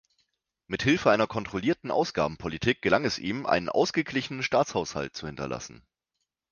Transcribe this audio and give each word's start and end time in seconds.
Mit 0.65 0.81
Hilfe 0.81 1.11
einer 1.11 1.27
kontrollierten 1.27 1.91
Ausgabenpolitik 1.91 2.81
gelang 2.81 3.05
es 3.05 3.19
ihm, 3.19 3.45
einen 3.45 3.69
ausgeglichenen 3.69 4.41
Staatshaushalt 4.41 5.15
zu 5.15 5.27
hinterlassen. 5.27 5.85